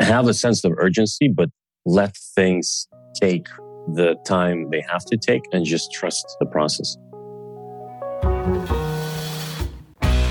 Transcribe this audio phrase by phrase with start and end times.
[0.00, 1.50] have a sense of urgency, but
[1.86, 2.88] let things
[3.20, 3.46] take
[3.94, 6.96] the time they have to take and just trust the process.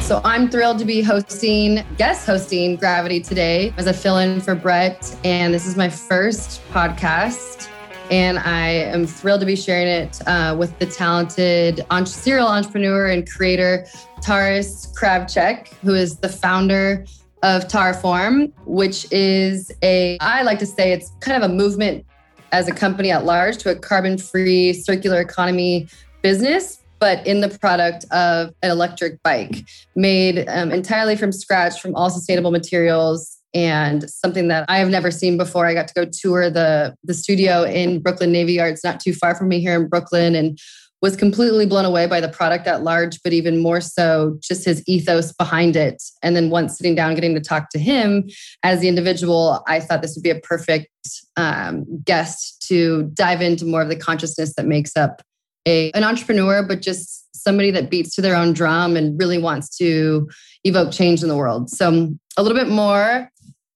[0.08, 4.56] So I'm thrilled to be hosting, guest hosting Gravity today as a fill in for
[4.56, 5.14] Brett.
[5.26, 7.68] And this is my first podcast.
[8.10, 13.30] And I am thrilled to be sharing it uh, with the talented serial entrepreneur and
[13.30, 13.86] creator,
[14.22, 17.04] Taras Kravtchouk, who is the founder
[17.44, 22.06] of Tarform, which is a, I like to say it's kind of a movement
[22.52, 25.88] as a company at large to a carbon free circular economy
[26.22, 31.96] business, but in the product of an electric bike made um, entirely from scratch from
[31.96, 35.66] all sustainable materials and something that I have never seen before.
[35.66, 39.36] I got to go tour the the studio in Brooklyn Navy Yards, not too far
[39.36, 40.60] from me here in Brooklyn, and
[41.02, 44.84] was completely blown away by the product at large, but even more so, just his
[44.88, 46.02] ethos behind it.
[46.24, 48.28] And then once sitting down, getting to talk to him
[48.64, 50.90] as the individual, I thought this would be a perfect
[51.36, 55.22] um, guest to dive into more of the consciousness that makes up
[55.68, 59.78] a, an entrepreneur, but just somebody that beats to their own drum and really wants
[59.78, 60.28] to
[60.64, 61.70] evoke change in the world.
[61.70, 63.30] So, a little bit more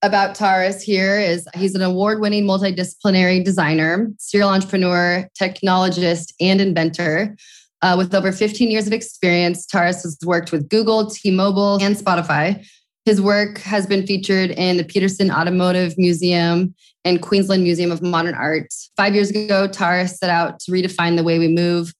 [0.03, 7.35] about Taras here is he's an award-winning multidisciplinary designer, serial entrepreneur, technologist, and inventor.
[7.83, 12.65] Uh, with over 15 years of experience, Taras has worked with Google, T-Mobile, and Spotify.
[13.05, 18.35] His work has been featured in the Petersen Automotive Museum and Queensland Museum of Modern
[18.35, 18.67] Art.
[18.95, 21.93] Five years ago, Taras set out to redefine the way we move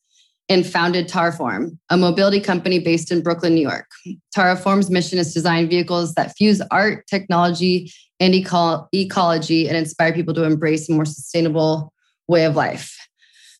[0.51, 3.89] and founded Tarform, a mobility company based in Brooklyn, New York.
[4.35, 10.11] Tarform's mission is to design vehicles that fuse art, technology, and eco- ecology and inspire
[10.11, 11.93] people to embrace a more sustainable
[12.27, 12.97] way of life.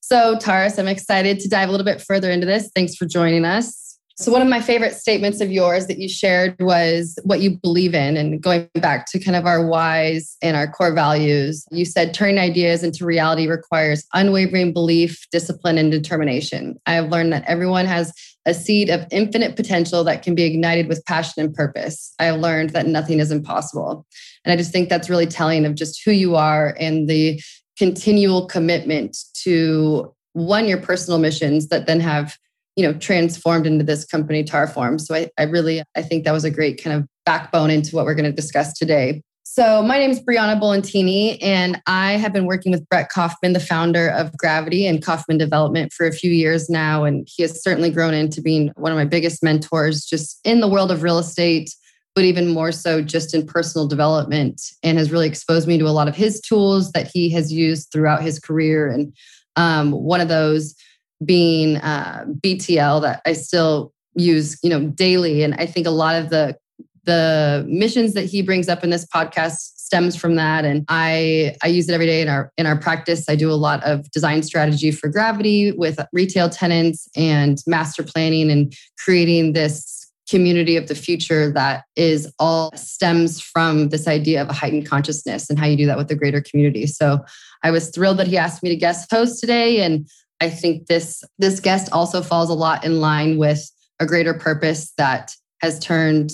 [0.02, 2.70] So, Taras, I'm excited to dive a little bit further into this.
[2.76, 3.91] Thanks for joining us.
[4.18, 7.96] So, one of my favorite statements of yours that you shared was what you believe
[7.96, 8.18] in.
[8.18, 12.38] And going back to kind of our whys and our core values, you said turning
[12.38, 16.80] ideas into reality requires unwavering belief, discipline, and determination.
[16.86, 18.14] I have learned that everyone has
[18.46, 22.14] a seed of infinite potential that can be ignited with passion and purpose.
[22.20, 24.06] I have learned that nothing is impossible.
[24.44, 27.40] And I just think that's really telling of just who you are and the
[27.78, 32.38] continual commitment to one, your personal missions that then have
[32.76, 36.44] you know transformed into this company Tarform so I, I really i think that was
[36.44, 39.22] a great kind of backbone into what we're going to discuss today.
[39.44, 43.60] So my name is brianna bullentini and i have been working with brett kaufman the
[43.60, 47.92] founder of gravity and kaufman development for a few years now and he has certainly
[47.92, 51.70] grown into being one of my biggest mentors just in the world of real estate
[52.16, 55.90] but even more so just in personal development and has really exposed me to a
[55.90, 58.90] lot of his tools that he has used throughout his career.
[58.90, 59.16] And
[59.56, 60.76] um, one of those
[61.24, 65.44] being uh, BTL that I still use, you know, daily.
[65.44, 66.58] And I think a lot of the
[67.04, 70.66] the missions that he brings up in this podcast stems from that.
[70.66, 73.28] And i i use it every day in our in our practice.
[73.28, 78.52] I do a lot of design strategy for gravity with retail tenants and master planning
[78.52, 78.74] and
[79.04, 80.00] creating this
[80.30, 85.50] community of the future that is all stems from this idea of a heightened consciousness
[85.50, 86.88] and how you do that with the greater community.
[86.88, 87.20] So
[87.64, 89.82] i was thrilled that he asked me to guest host today.
[89.82, 90.08] And
[90.42, 94.92] I think this this guest also falls a lot in line with a greater purpose
[94.98, 96.32] that has turned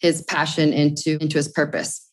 [0.00, 2.06] his passion into into his purpose.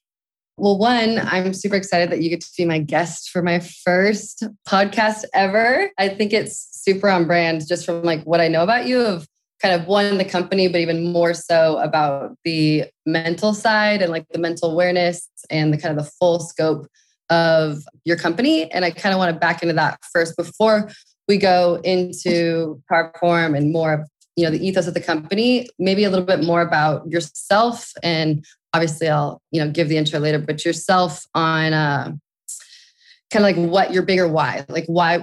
[0.57, 4.43] Well, one, I'm super excited that you get to be my guest for my first
[4.67, 5.91] podcast ever.
[5.97, 9.27] I think it's super on brand just from like what I know about you of
[9.61, 14.27] kind of one the company but even more so about the mental side and like
[14.29, 16.87] the mental awareness and the kind of the full scope
[17.29, 20.89] of your company and i kind of want to back into that first before
[21.27, 26.03] we go into Tarform and more of you know the ethos of the company maybe
[26.03, 30.39] a little bit more about yourself and obviously i'll you know give the intro later
[30.39, 32.13] but yourself on uh,
[33.31, 35.17] kind of like what your bigger why like why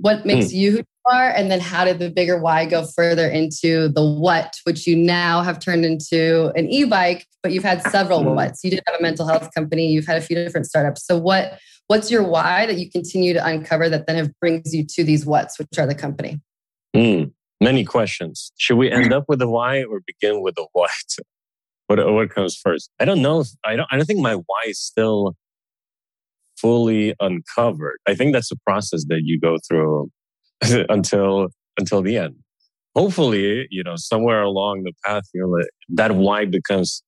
[0.00, 0.52] what makes mm.
[0.52, 4.04] you who you are and then how did the bigger why go further into the
[4.04, 8.34] what which you now have turned into an e-bike but you've had several mm.
[8.34, 11.18] whats you did have a mental health company you've had a few different startups so
[11.18, 15.04] what what's your why that you continue to uncover that then have brings you to
[15.04, 16.40] these whats, which are the company?
[16.94, 18.52] Mm, many questions.
[18.56, 20.90] Should we end up with the why or begin with the what?
[21.88, 22.90] What, what comes first?
[23.00, 23.44] I don't know.
[23.66, 23.86] I don't.
[23.90, 25.34] I don't think my why is still
[26.56, 27.98] fully uncovered.
[28.08, 30.10] I think that's a process that you go through
[30.88, 31.48] until
[31.78, 32.36] until the end.
[32.94, 37.02] Hopefully, you know, somewhere along the path, you know, that why becomes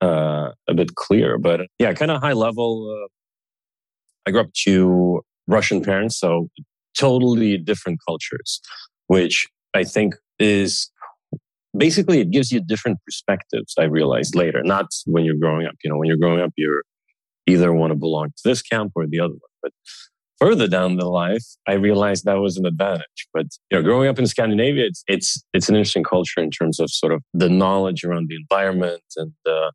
[0.00, 1.38] uh, a bit clear.
[1.38, 3.04] But yeah, kind of high level.
[3.04, 3.08] Uh,
[4.26, 6.48] I grew up to Russian parents, so
[6.98, 8.60] totally different cultures,
[9.06, 10.90] which I think is
[11.76, 13.74] basically it gives you different perspectives.
[13.78, 15.74] I realized later, not when you're growing up.
[15.82, 16.82] You know, when you're growing up, you're
[17.46, 19.40] either want to belong to this camp or the other one.
[19.62, 19.72] But
[20.38, 23.28] further down the life, I realized that was an advantage.
[23.32, 26.80] But you know, growing up in Scandinavia, it's it's it's an interesting culture in terms
[26.80, 29.70] of sort of the knowledge around the environment and uh,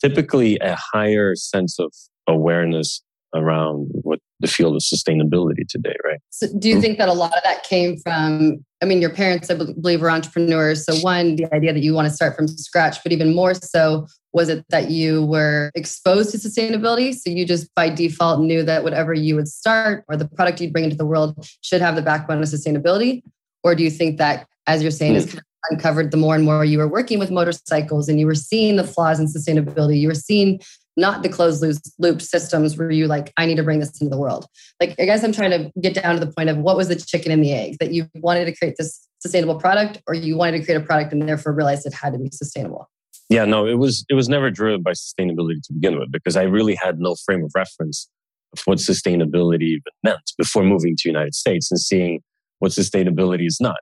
[0.00, 1.92] typically a higher sense of
[2.28, 3.02] awareness
[3.34, 6.20] around what the field of sustainability today, right?
[6.30, 9.50] So do you think that a lot of that came from, I mean, your parents,
[9.50, 10.84] I believe, were entrepreneurs.
[10.84, 14.06] So, one, the idea that you want to start from scratch, but even more so,
[14.32, 17.14] was it that you were exposed to sustainability?
[17.14, 20.72] So, you just by default knew that whatever you would start or the product you'd
[20.72, 23.22] bring into the world should have the backbone of sustainability?
[23.62, 25.16] Or do you think that, as you're saying, mm.
[25.16, 28.26] is kind of uncovered the more and more you were working with motorcycles and you
[28.26, 30.60] were seeing the flaws in sustainability, you were seeing
[30.96, 31.64] not the closed
[31.98, 34.46] loop systems where you like, I need to bring this into the world.
[34.80, 36.96] Like, I guess I'm trying to get down to the point of what was the
[36.96, 40.58] chicken and the egg that you wanted to create this sustainable product or you wanted
[40.58, 42.88] to create a product and therefore realized it had to be sustainable?
[43.28, 46.42] Yeah, no, it was it was never driven by sustainability to begin with because I
[46.42, 48.08] really had no frame of reference
[48.52, 52.20] of what sustainability even meant before moving to United States and seeing
[52.58, 53.80] what sustainability is not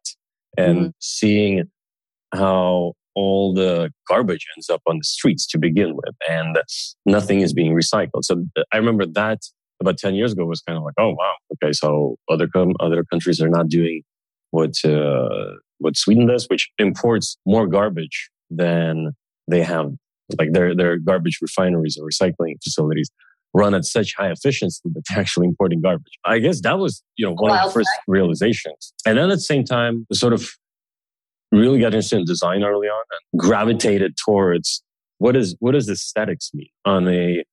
[0.58, 0.88] and mm-hmm.
[1.00, 1.64] seeing
[2.34, 6.58] how all the garbage ends up on the streets to begin with, and
[7.04, 8.22] nothing is being recycled.
[8.22, 9.40] So I remember that
[9.80, 13.04] about 10 years ago was kind of like, oh, wow, okay, so other, com- other
[13.10, 14.02] countries are not doing
[14.50, 19.12] what, uh, what Sweden does, which imports more garbage than
[19.48, 19.90] they have.
[20.38, 23.10] Like their, their garbage refineries or recycling facilities
[23.54, 26.18] run at such high efficiency that they're actually importing garbage.
[26.24, 28.92] I guess that was, you know, one of the first realizations.
[29.06, 30.50] And then at the same time, the sort of
[31.52, 34.82] really got interested in design early on and gravitated towards
[35.18, 37.44] what is what does aesthetics mean on a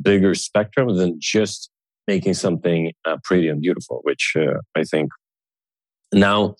[0.00, 1.70] bigger spectrum than just
[2.06, 5.10] making something uh, pretty and beautiful which uh, i think
[6.12, 6.54] now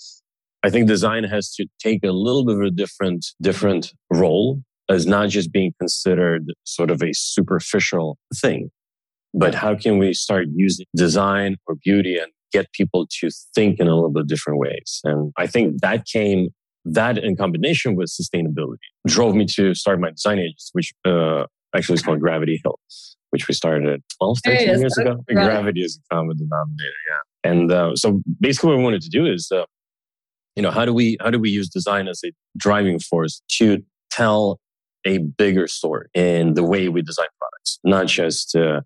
[0.63, 5.07] i think design has to take a little bit of a different different role as
[5.07, 8.71] not just being considered sort of a superficial thing
[9.35, 13.87] but how can we start using design or beauty and get people to think in
[13.87, 15.01] a little bit different ways?
[15.05, 16.49] And i think that came
[16.87, 21.45] that in combination with sustainability drove me to start my design agency, which uh,
[21.75, 22.79] actually is called Gravity Hill,
[23.31, 25.17] which we started 12, 13 years ago.
[25.29, 25.35] Right.
[25.35, 27.51] Gravity is a common denominator, yeah.
[27.51, 29.65] And uh, so basically what we wanted to do is, uh,
[30.55, 33.83] you know, how do we how do we use design as a driving force to
[34.11, 34.59] tell
[35.05, 38.81] a bigger story in the way we design products, not just uh,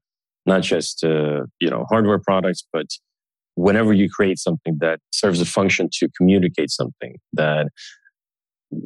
[0.46, 2.86] not just uh, you know hardware products, but
[3.60, 7.68] whenever you create something that serves a function to communicate something that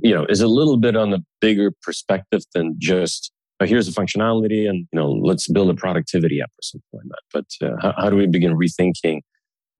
[0.02, 3.30] you know is a little bit on a bigger perspective than just
[3.60, 7.08] oh, here's the functionality and you know let's build a productivity app or something like
[7.10, 7.22] that.
[7.32, 9.20] But uh, how, how do we begin rethinking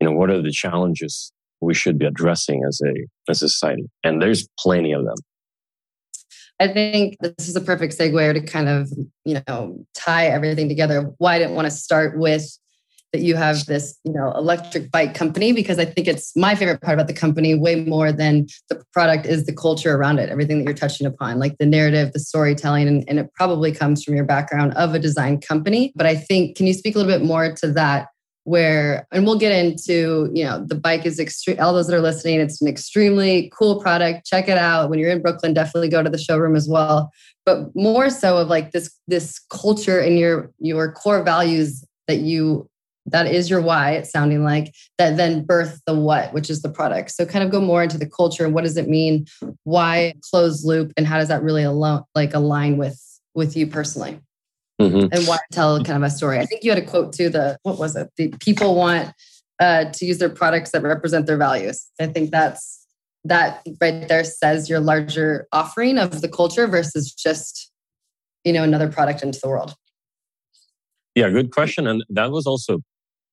[0.00, 2.93] you know what are the challenges we should be addressing as a
[3.31, 3.87] as a society?
[4.05, 5.17] And there's plenty of them.
[6.61, 8.88] I think this is a perfect segue to kind of,
[9.25, 11.11] you know, tie everything together.
[11.19, 12.47] Why I didn't want to start with
[13.14, 16.81] that you have this, you know, electric bike company because I think it's my favorite
[16.81, 20.58] part about the company way more than the product is the culture around it, everything
[20.58, 24.16] that you're touching upon, like the narrative, the storytelling, and, and it probably comes from
[24.16, 25.93] your background of a design company.
[25.94, 28.08] But I think, can you speak a little bit more to that?
[28.43, 31.61] Where, and we'll get into, you know, the bike is extreme.
[31.61, 34.26] All those that are listening, it's an extremely cool product.
[34.26, 34.90] Check it out.
[34.90, 37.12] When you're in Brooklyn, definitely go to the showroom as well.
[37.46, 42.69] But more so of like this, this culture and your your core values that you
[43.06, 46.71] that is your why it's sounding like that then birth the what which is the
[46.71, 47.11] product.
[47.11, 49.26] So kind of go more into the culture and what does it mean?
[49.64, 53.00] Why closed loop and how does that really alone like align with
[53.35, 54.21] with you personally?
[54.81, 55.07] Mm-hmm.
[55.12, 56.40] and why tell kind of a story?
[56.40, 58.11] I think you had a quote too the what was it?
[58.17, 59.12] The people want
[59.61, 61.87] uh, to use their products that represent their values.
[62.00, 62.85] I think that's
[63.25, 67.71] that right there says your larger offering of the culture versus just
[68.43, 69.75] you know another product into the world.
[71.14, 71.87] Yeah, good question.
[71.87, 72.81] And that was also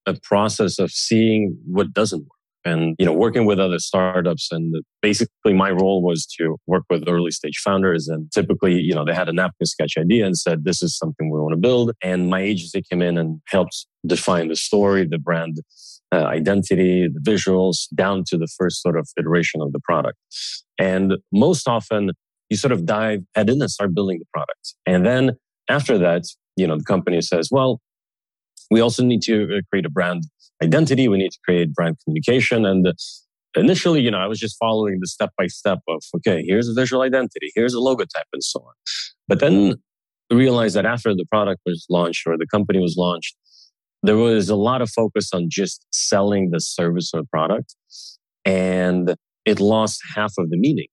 [0.05, 4.49] a process of seeing what doesn't work and you know working with other startups.
[4.51, 8.07] And basically my role was to work with early stage founders.
[8.07, 11.31] And typically you know they had a napkin sketch idea and said this is something
[11.31, 11.91] we want to build.
[12.03, 15.57] And my agency came in and helped define the story the brand
[16.13, 20.17] uh, identity the visuals down to the first sort of iteration of the product.
[20.77, 22.11] And most often
[22.49, 24.75] you sort of dive head in and start building the product.
[24.85, 25.31] And then
[25.69, 26.23] after that
[26.57, 27.79] you know the company says well
[28.71, 30.23] we also need to uh, create a brand
[30.63, 31.07] identity.
[31.07, 32.65] We need to create brand communication.
[32.65, 32.87] And
[33.55, 36.73] initially, you know, I was just following the step by step of, okay, here's a
[36.73, 38.73] visual identity, here's a logo type, and so on.
[39.27, 39.75] But then
[40.31, 43.35] realized that after the product was launched or the company was launched,
[44.03, 47.75] there was a lot of focus on just selling the service or product.
[48.45, 50.87] And it lost half of the meaning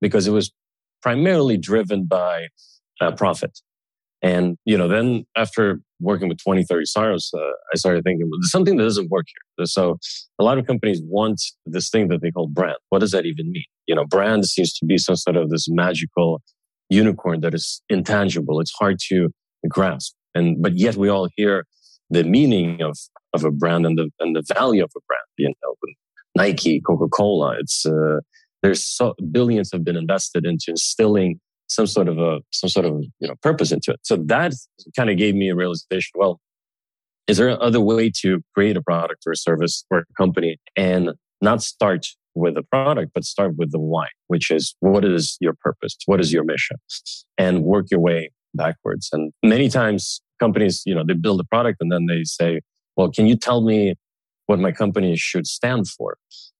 [0.00, 0.52] because it was
[1.02, 2.48] primarily driven by
[3.00, 3.58] uh, profit.
[4.22, 7.38] And, you know, then after working with 20, 30 startups, uh,
[7.72, 9.66] I started thinking, well, there's something that doesn't work here.
[9.66, 9.98] So
[10.38, 12.76] a lot of companies want this thing that they call brand.
[12.90, 13.64] What does that even mean?
[13.86, 16.42] You know, brand seems to be some sort of this magical
[16.90, 18.60] unicorn that is intangible.
[18.60, 19.30] It's hard to
[19.68, 20.14] grasp.
[20.34, 21.64] And, but yet we all hear
[22.10, 22.98] the meaning of,
[23.32, 25.74] of a brand and the, and the value of a brand, you know,
[26.36, 27.56] Nike, Coca-Cola.
[27.58, 28.20] It's, uh,
[28.62, 33.00] there's so billions have been invested into instilling some sort of a some sort of
[33.20, 34.00] you know purpose into it.
[34.02, 34.52] So that
[34.96, 36.12] kind of gave me a realization.
[36.14, 36.40] Well,
[37.26, 41.10] is there another way to create a product or a service or a company and
[41.40, 45.54] not start with the product, but start with the why, which is what is your
[45.60, 45.96] purpose?
[46.06, 46.76] What is your mission?
[47.38, 49.08] And work your way backwards.
[49.12, 52.60] And many times companies, you know, they build a product and then they say,
[52.96, 53.94] well, can you tell me
[54.46, 56.16] what my company should stand for?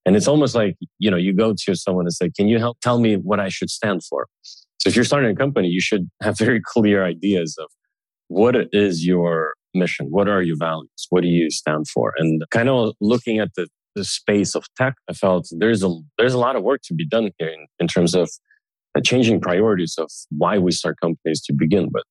[0.06, 2.78] And it's almost like, you know, you go to someone and say, can you help
[2.80, 4.26] tell me what I should stand for?
[4.80, 7.68] So if you're starting a company, you should have very clear ideas of
[8.28, 10.06] what is your mission?
[10.06, 11.06] What are your values?
[11.10, 12.14] What do you stand for?
[12.16, 16.34] And kind of looking at the, the space of tech, I felt there's a, there's
[16.34, 18.30] a lot of work to be done here in, in terms of
[18.94, 22.04] uh, changing priorities of why we start companies to begin with.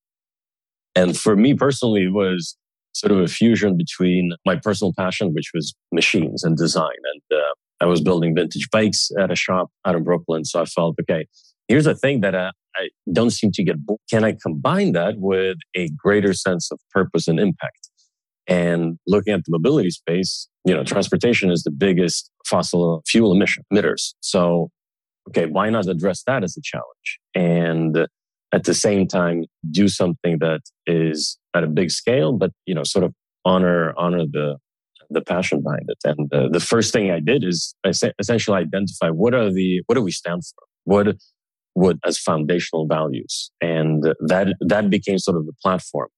[0.96, 2.56] And for me personally, it was
[2.94, 6.98] sort of a fusion between my personal passion, which was machines and design.
[7.14, 10.44] And uh, I was building vintage bikes at a shop out in Brooklyn.
[10.46, 11.28] So I felt, okay,
[11.68, 13.86] here's a thing that uh, I don't seem to get.
[13.86, 14.00] Bored.
[14.10, 17.90] Can I combine that with a greater sense of purpose and impact?
[18.48, 23.64] And looking at the mobility space, you know, transportation is the biggest fossil fuel emission
[23.72, 24.14] emitters.
[24.22, 24.70] So,
[25.30, 27.20] okay, why not address that as a challenge?
[27.36, 28.08] And
[28.52, 32.84] at the same time, do something that is at a big scale, but you know,
[32.84, 33.14] sort of
[33.46, 34.58] honor honor the
[35.12, 35.98] the passion behind it.
[36.04, 37.76] And uh, the first thing I did is
[38.20, 40.64] essentially identify what are the what do we stand for?
[40.86, 41.16] What
[41.76, 43.52] would as foundational values.
[43.62, 46.10] And that, that became sort of the platform.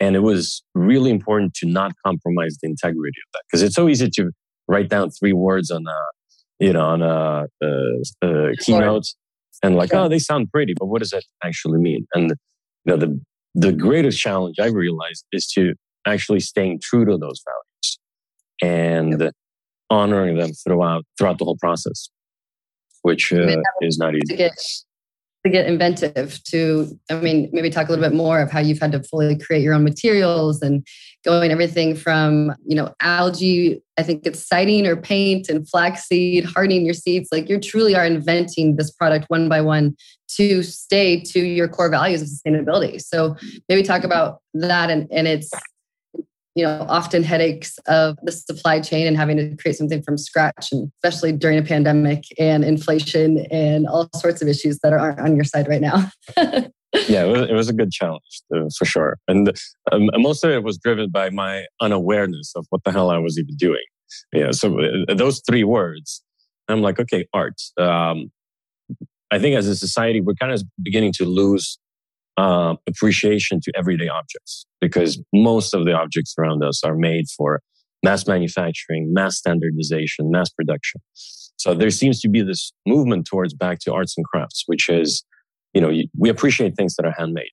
[0.00, 3.88] And it was really important to not compromise the integrity of that because it's so
[3.88, 4.30] easy to
[4.68, 9.06] write down three words on a, you know, on a, a, a keynote
[9.62, 12.06] and like, oh, they sound pretty, but what does that actually mean?
[12.14, 12.36] And you
[12.86, 13.20] know, the
[13.54, 15.74] the greatest challenge I realized is to
[16.06, 17.98] actually staying true to those values
[18.62, 19.32] and yep.
[19.90, 22.08] honoring them throughout throughout the whole process
[23.02, 24.26] which uh, is not easy.
[24.28, 24.52] To get,
[25.44, 28.80] to get inventive to, I mean, maybe talk a little bit more of how you've
[28.80, 30.86] had to fully create your own materials and
[31.24, 36.84] going everything from, you know, algae, I think it's siding or paint and flaxseed, hardening
[36.84, 37.28] your seeds.
[37.30, 39.96] Like you truly are inventing this product one by one
[40.36, 43.00] to stay to your core values of sustainability.
[43.00, 43.36] So
[43.68, 45.50] maybe talk about that and, and its
[46.58, 50.72] you know, often headaches of the supply chain and having to create something from scratch,
[50.72, 55.36] and especially during a pandemic and inflation and all sorts of issues that are on
[55.36, 56.10] your side right now.
[57.06, 59.18] yeah, it was, it was, a good challenge uh, for sure.
[59.28, 59.52] And
[59.92, 63.38] um, most of it was driven by my unawareness of what the hell I was
[63.38, 63.84] even doing.
[64.32, 66.24] Yeah, so uh, those three words,
[66.66, 67.62] I'm like, okay, art.
[67.78, 68.32] Um,
[69.30, 71.78] I think as a society, we're kind of beginning to lose
[72.38, 77.60] uh, appreciation to everyday objects because most of the objects around us are made for
[78.04, 81.00] mass manufacturing, mass standardization, mass production.
[81.56, 85.24] So there seems to be this movement towards back to arts and crafts, which is,
[85.74, 87.50] you know, we appreciate things that are handmade.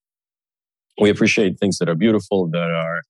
[1.02, 3.02] We appreciate things that are beautiful, that are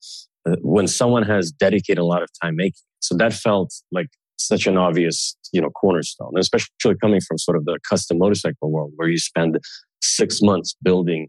[0.50, 2.86] uh, when someone has dedicated a lot of time making.
[3.02, 7.66] So that felt like such an obvious, you know, cornerstone, especially coming from sort of
[7.66, 9.60] the custom motorcycle world where you spend
[10.02, 11.28] six months building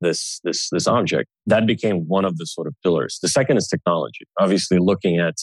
[0.00, 3.18] this this this object that became one of the sort of pillars.
[3.22, 4.26] The second is technology.
[4.38, 5.34] Obviously looking at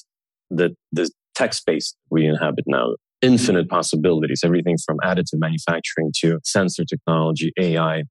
[0.49, 6.83] the the tech space we inhabit now infinite possibilities everything from additive manufacturing to sensor
[6.85, 8.03] technology ai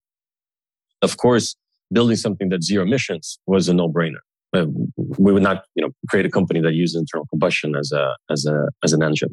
[1.03, 1.55] of course
[1.93, 4.17] building something that's zero emissions was a no-brainer.
[4.17, 8.15] uh, we would not you know create a company that uses internal combustion as a
[8.31, 9.31] as a as an engine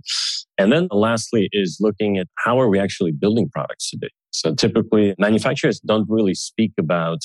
[0.57, 5.15] and then lastly is looking at how are we actually building products today so typically
[5.17, 7.19] manufacturers don't really speak about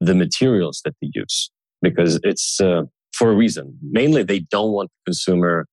[0.00, 1.50] the materials that they use
[1.82, 2.82] because it's uh,
[3.14, 3.78] for a reason.
[3.82, 5.66] Mainly they don't want the consumer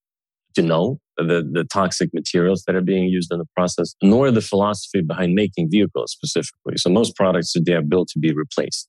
[0.56, 4.42] to know the, the toxic materials that are being used in the process, nor the
[4.42, 6.74] philosophy behind making vehicles specifically.
[6.78, 8.88] So most products today are built to be replaced.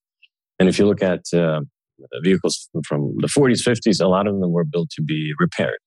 [0.58, 1.60] And if you look at uh,
[2.22, 5.78] vehicles from the 40s, 50s, a lot of them were built to be repaired.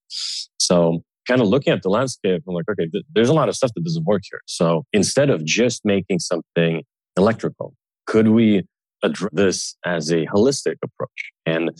[0.59, 3.55] So kind of looking at the landscape, I'm like, okay, th- there's a lot of
[3.55, 4.41] stuff that doesn't work here.
[4.45, 6.83] So instead of just making something
[7.17, 7.73] electrical,
[8.05, 8.63] could we
[9.03, 11.71] address this as a holistic approach and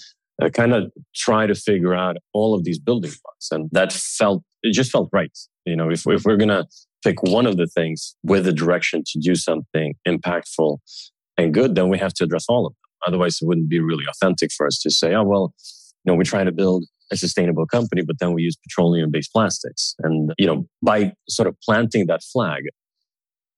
[0.42, 3.48] uh, kind of try to figure out all of these building blocks?
[3.52, 5.32] And that felt, it just felt right.
[5.66, 6.66] You know, if, if we're going to
[7.04, 10.78] pick one of the things with a direction to do something impactful
[11.38, 12.85] and good, then we have to address all of them.
[13.08, 15.54] Otherwise, it wouldn't be really authentic for us to say, oh, well,
[16.04, 19.32] you know, we're trying to build a sustainable company, but then we use petroleum based
[19.32, 19.96] plastics.
[20.00, 22.64] And, you know, by sort of planting that flag,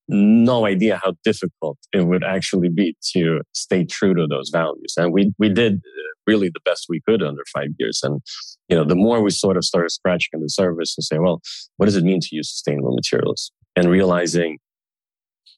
[0.09, 4.93] no idea how difficult it would actually be to stay true to those values.
[4.95, 7.99] And we, we did uh, really the best we could under five years.
[8.03, 8.21] And,
[8.69, 11.41] you know, the more we sort of started scratching the surface and say, well,
[11.75, 13.51] what does it mean to use sustainable materials?
[13.75, 14.59] And realizing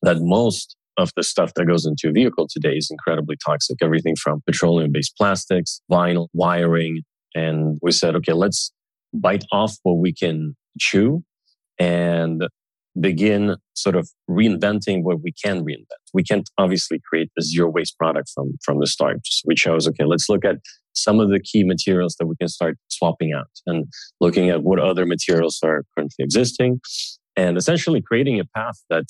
[0.01, 3.77] that most of the stuff that goes into a vehicle today is incredibly toxic.
[3.82, 7.01] Everything from petroleum based plastics, vinyl, wiring.
[7.34, 8.72] And we said, okay, let's
[9.13, 11.24] bite off what we can chew
[11.79, 12.48] and
[13.00, 16.06] begin sort of reinventing what we can reinvent.
[16.13, 19.20] We can't obviously create a zero waste product from, from the start.
[19.24, 20.58] So we chose, okay, let's look at
[20.94, 23.86] some of the key materials that we can start swapping out and
[24.20, 26.82] looking at what other materials are currently existing
[27.38, 29.06] and essentially creating a path that,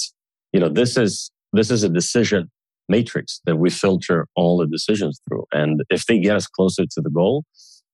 [0.53, 2.49] you know, this is, this is a decision
[2.89, 5.45] matrix that we filter all the decisions through.
[5.53, 7.45] And if they get us closer to the goal,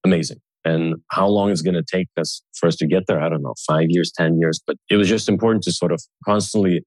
[0.03, 0.37] amazing.
[0.63, 3.43] And how long it's going to take us for us to get there, I don't
[3.43, 4.59] know, five years, 10 years.
[4.65, 6.83] But it was just important to sort of constantly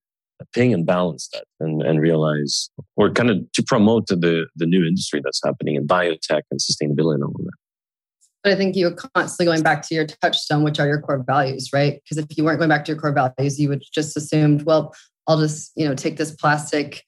[0.53, 4.85] ping and balance that and, and realize, or kind of to promote the, the new
[4.85, 7.53] industry that's happening in biotech and sustainability and all of that.
[8.43, 11.71] But I think you're constantly going back to your touchstone, which are your core values,
[11.73, 12.01] right?
[12.03, 14.95] Because if you weren't going back to your core values, you would just assumed, well,
[15.29, 17.05] I'll just, you know, take this plastic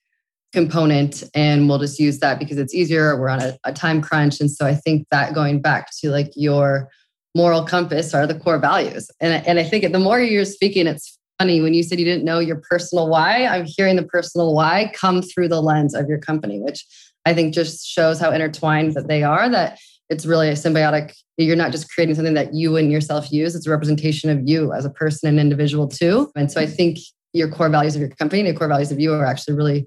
[0.53, 3.19] component and we'll just use that because it's easier.
[3.19, 4.41] We're on a, a, time crunch.
[4.41, 6.89] And so I think that going back to like your
[7.37, 9.11] moral compass are the core values.
[9.21, 12.25] And, and I think the more you're speaking, it's funny when you said you didn't
[12.25, 16.19] know your personal why, I'm hearing the personal why come through the lens of your
[16.19, 16.85] company, which
[17.25, 21.15] I think just shows how intertwined that they are, that it's really a symbiotic.
[21.37, 24.73] You're not just creating something that you and yourself use, it's a representation of you
[24.73, 26.31] as a person and individual too.
[26.35, 26.99] And so I think
[27.33, 29.87] your core values of your company and core values of you are actually really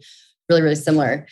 [0.49, 1.27] really, really similar.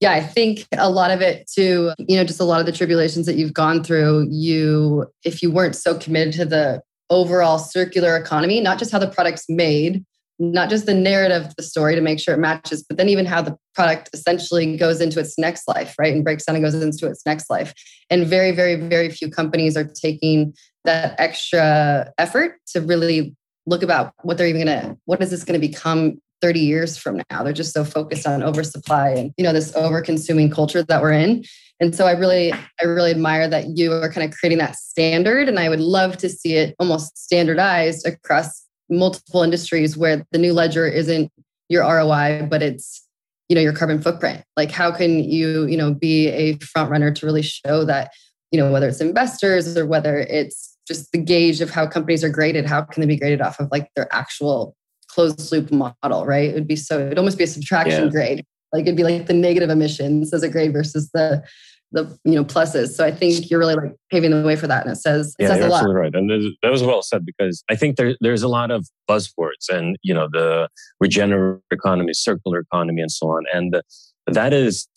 [0.00, 2.72] Yeah, I think a lot of it too, you know, just a lot of the
[2.72, 8.16] tribulations that you've gone through, you, if you weren't so committed to the overall circular
[8.16, 10.04] economy, not just how the product's made,
[10.38, 13.40] not just the narrative the story to make sure it matches, but then even how
[13.40, 16.12] the product essentially goes into its next life, right?
[16.12, 17.72] And breaks down and goes into its next life.
[18.10, 24.12] And very, very, very few companies are taking that extra effort to really look about
[24.22, 27.42] what they're even gonna, what is this gonna become 30 years from now.
[27.42, 31.12] They're just so focused on oversupply and, you know, this over consuming culture that we're
[31.12, 31.42] in.
[31.80, 35.48] And so I really, I really admire that you are kind of creating that standard.
[35.48, 40.52] And I would love to see it almost standardized across multiple industries where the new
[40.52, 41.32] ledger isn't
[41.70, 43.06] your ROI, but it's,
[43.48, 44.44] you know, your carbon footprint.
[44.54, 48.12] Like how can you, you know, be a front runner to really show that,
[48.50, 52.28] you know, whether it's investors or whether it's just the gauge of how companies are
[52.28, 54.76] graded, how can they be graded off of like their actual
[55.08, 56.50] closed loop model, right?
[56.50, 58.10] It would be so it'd almost be a subtraction yeah.
[58.10, 58.44] grade.
[58.72, 61.44] Like it'd be like the negative emissions as a grade versus the
[61.92, 62.88] the you know pluses.
[62.88, 65.44] So I think you're really like paving the way for that, and it says it
[65.44, 65.76] yeah, says you're a lot.
[65.78, 68.86] absolutely right, and that was well said because I think there there's a lot of
[69.08, 70.68] buzzwords and you know the
[71.00, 73.80] regenerative economy, circular economy, and so on, and
[74.26, 74.88] that is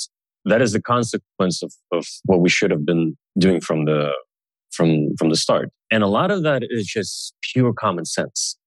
[0.45, 4.11] that is the consequence of, of what we should have been doing from the
[4.71, 8.57] from from the start, and a lot of that is just pure common sense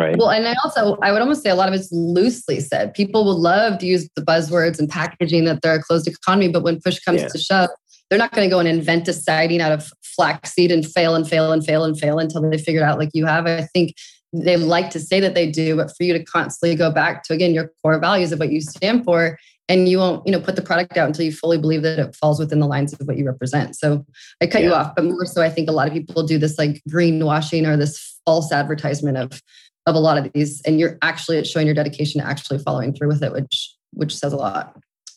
[0.00, 0.16] right?
[0.16, 2.94] Well and i also i would almost say a lot of it's loosely said.
[2.94, 6.62] People will love to use the buzzwords and packaging that they're a closed economy but
[6.62, 7.28] when push comes yeah.
[7.28, 7.70] to shove
[8.08, 11.28] they're not going to go and invent a siding out of flaxseed and fail and
[11.28, 13.46] fail and fail and fail until they figure it out like you have.
[13.46, 13.94] I think
[14.32, 17.32] they like to say that they do but for you to constantly go back to
[17.32, 20.56] again your core values of what you stand for and you won't you know put
[20.56, 23.16] the product out until you fully believe that it falls within the lines of what
[23.16, 23.76] you represent.
[23.76, 24.04] So
[24.40, 24.68] i cut yeah.
[24.68, 27.66] you off but more so i think a lot of people do this like greenwashing
[27.66, 29.42] or this false advertisement of
[29.86, 33.08] of a lot of these and you're actually showing your dedication to actually following through
[33.08, 34.76] with it which which says a lot.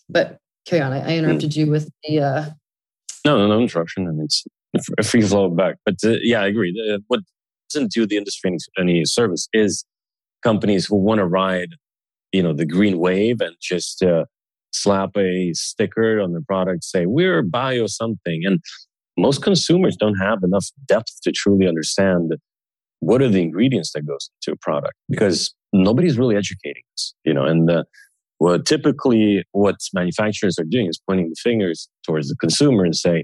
[0.09, 2.45] But carry on i, I interrupted you with the uh
[3.25, 4.07] no no no interruption.
[4.07, 4.45] I mean, it's
[4.97, 6.73] a free flow back but uh, yeah i agree.
[6.91, 7.21] Uh, what
[7.71, 9.85] doesn't do the industry any, any service is
[10.41, 11.75] companies who want to ride
[12.31, 14.25] you know the green wave and just uh,
[14.71, 18.59] slap a sticker on the product say we're bio something and
[19.17, 22.33] most consumers don't have enough depth to truly understand
[22.99, 27.33] what are the ingredients that goes into a product because nobody's really educating us you
[27.33, 27.83] know and uh,
[28.39, 33.23] well typically what manufacturers are doing is pointing the fingers towards the consumer and say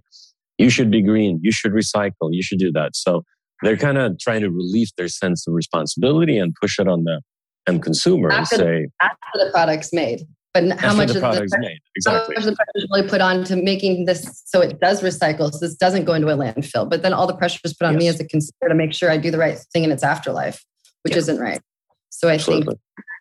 [0.57, 2.95] you should be green you should recycle you should do that.
[2.95, 3.23] So
[3.61, 7.21] they're kind of trying to relieve their sense of responsibility and push it on the
[7.67, 10.21] end consumer after and say the, after the product's made
[10.55, 13.21] but how much the product the, made exactly how much the pressure is really put
[13.21, 16.89] on to making this so it does recycle so this doesn't go into a landfill
[16.89, 17.99] but then all the pressure is put on yes.
[18.01, 20.65] me as a consumer to make sure i do the right thing in its afterlife
[21.03, 21.19] which yeah.
[21.19, 21.61] isn't right
[22.09, 22.75] so i Absolutely.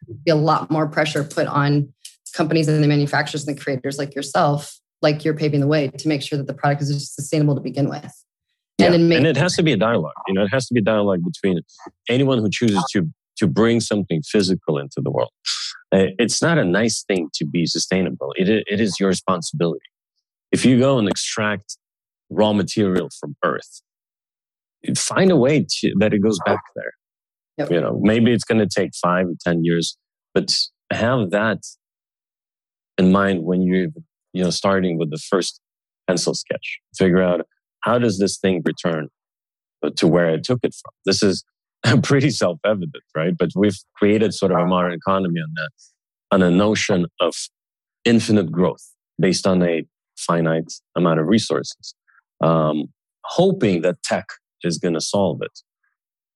[0.07, 1.92] think a lot more pressure put on
[2.35, 6.09] companies and the manufacturers and the creators like yourself like you're paving the way to
[6.09, 8.12] make sure that the product is sustainable to begin with.
[8.79, 8.92] Yeah.
[8.92, 10.14] And, make- and it has to be a dialogue.
[10.27, 11.61] You know, it has to be a dialogue between
[12.09, 15.31] anyone who chooses to to bring something physical into the world.
[15.92, 18.33] Uh, it's not a nice thing to be sustainable.
[18.37, 19.85] It, it is your responsibility.
[20.53, 21.79] If you go and extract
[22.31, 23.83] raw material from earth,
[24.97, 26.92] find a way to, that it goes back there.
[27.59, 27.70] Yep.
[27.70, 29.97] You know, maybe it's going to take five or 10 years,
[30.35, 30.53] but
[30.92, 31.59] have that
[32.99, 33.88] in mind when you're,
[34.33, 35.61] you know, starting with the first
[36.09, 36.81] pencil sketch.
[36.97, 37.42] Figure out
[37.81, 39.09] how does this thing return
[39.97, 40.92] to where I took it from?
[41.05, 41.44] This is
[42.03, 43.37] pretty self-evident, right?
[43.37, 45.70] But we've created sort of a modern economy on that,
[46.31, 47.35] on a notion of
[48.05, 48.83] infinite growth
[49.18, 49.85] based on a
[50.16, 51.94] finite amount of resources,
[52.42, 52.87] um,
[53.25, 54.27] hoping that tech
[54.62, 55.61] is going to solve it.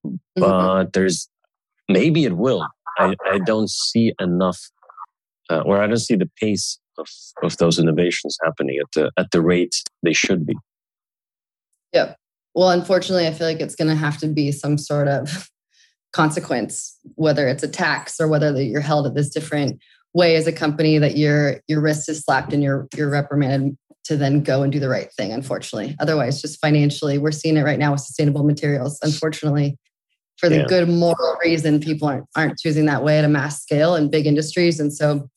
[0.07, 0.17] Mm-hmm.
[0.37, 1.29] But there's
[1.89, 2.67] maybe it will.
[2.99, 4.59] I, I don't see enough,
[5.51, 7.09] uh, or I don't see the pace of,
[7.43, 10.55] of those innovations happening at the at the rate they should be.
[11.93, 12.15] Yeah.
[12.55, 15.49] Well, unfortunately, I feel like it's going to have to be some sort of
[16.13, 19.81] consequence, whether it's a tax or whether you're held at this different
[20.15, 24.17] way as a company that your your wrist is slapped and you're you're reprimanded to
[24.17, 25.33] then go and do the right thing.
[25.33, 28.99] Unfortunately, otherwise, just financially, we're seeing it right now with sustainable materials.
[29.03, 29.77] Unfortunately,
[30.39, 30.67] for the yeah.
[30.67, 34.27] good moral reason, people aren't aren't choosing that way at a mass scale in big
[34.27, 35.29] industries, and so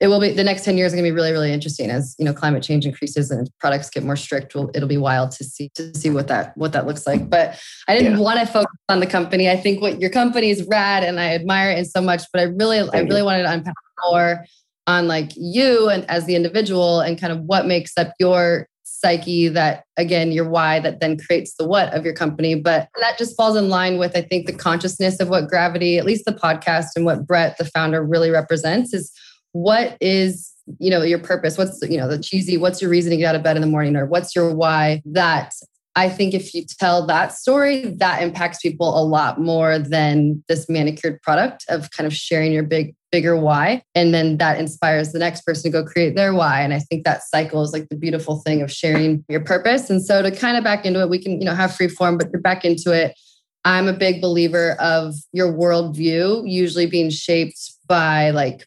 [0.00, 2.14] it will be the next 10 years are going to be really really interesting as
[2.18, 5.44] you know climate change increases and products get more strict we'll, it'll be wild to
[5.44, 8.18] see to see what that what that looks like but i didn't yeah.
[8.18, 11.34] want to focus on the company i think what your company is rad and i
[11.34, 13.24] admire it so much but i really Thank i really you.
[13.24, 13.74] wanted to unpack
[14.10, 14.44] more
[14.86, 19.48] on like you and as the individual and kind of what makes up your psyche
[19.48, 23.36] that again your why that then creates the what of your company but that just
[23.36, 26.88] falls in line with i think the consciousness of what gravity at least the podcast
[26.96, 29.10] and what brett the founder really represents is
[29.54, 31.56] what is you know your purpose?
[31.56, 33.68] What's you know the cheesy what's your reason to get out of bed in the
[33.68, 33.96] morning?
[33.96, 35.00] Or what's your why?
[35.06, 35.54] That
[35.96, 40.68] i think if you tell that story that impacts people a lot more than this
[40.68, 43.80] manicured product of kind of sharing your big bigger why.
[43.94, 46.62] And then that inspires the next person to go create their why.
[46.62, 49.88] And i think that cycle is like the beautiful thing of sharing your purpose.
[49.88, 52.18] And so to kind of back into it we can you know have free form
[52.18, 53.16] but to back into it
[53.64, 58.66] i'm a big believer of your worldview usually being shaped by like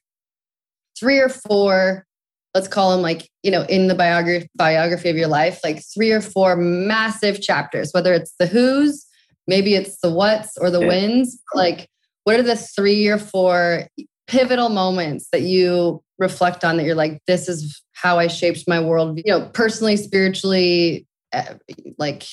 [1.00, 2.06] three or four
[2.54, 6.12] let's call them like you know in the biography biography of your life like three
[6.12, 9.06] or four massive chapters whether it's the who's
[9.48, 10.88] maybe it's the what's or the yeah.
[10.88, 11.88] wins like
[12.24, 13.88] what are the three or four
[14.28, 18.80] pivotal moments that you reflect on that you're like this is how i shaped my
[18.80, 21.54] world you know personally spiritually eh,
[21.98, 22.24] like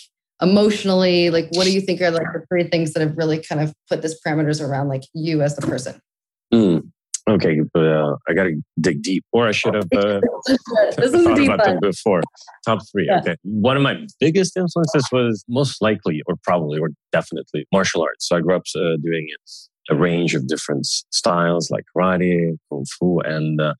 [0.40, 3.60] emotionally like what do you think are like the three things that have really kind
[3.60, 6.00] of put this parameters around like you as the person
[6.52, 6.82] mm.
[7.28, 10.20] Okay, but uh, I got to dig deep, or I should have uh,
[10.92, 12.20] thought about them before.
[12.66, 13.06] Top three.
[13.06, 13.20] Yeah.
[13.20, 13.36] Okay.
[13.44, 18.28] One of my biggest influences was most likely, or probably, or definitely martial arts.
[18.28, 19.26] So I grew up uh, doing
[19.88, 23.74] a range of different styles like karate, kung fu, and uh,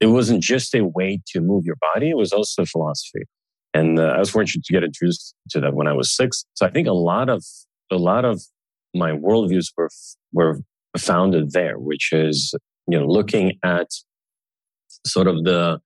[0.00, 3.22] it wasn't just a way to move your body; it was also philosophy.
[3.74, 6.44] And uh, I was fortunate to get introduced to that when I was six.
[6.54, 7.44] So I think a lot of
[7.92, 8.42] a lot of
[8.92, 9.88] my worldviews were
[10.32, 10.58] were
[10.98, 12.54] founded there, which is
[12.86, 13.88] you know, looking at
[15.06, 15.80] sort of the